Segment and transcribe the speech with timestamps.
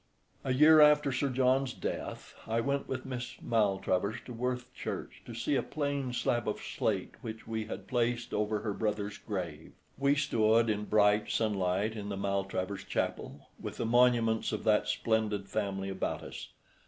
[0.43, 5.35] A year after Sir John's death I went with Miss Maltravers to Worth church to
[5.35, 9.73] see a plain slab of slate which we had placed over her brother's grave.
[9.99, 15.47] We stood in bright sunlight in the Maltravers chapel, with the monuments of that splendid
[15.47, 16.47] family about us.